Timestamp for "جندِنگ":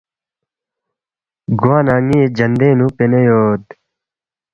2.37-2.77